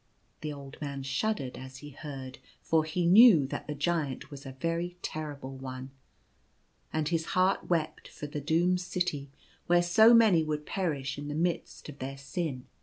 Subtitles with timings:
[0.41, 4.53] The old man shuddered as he heard, for he knew that the Giant was a
[4.53, 5.91] very terrible one;
[6.91, 9.29] and his heart wept for the doomed city
[9.67, 12.65] where so many would perish in the midst of their sin.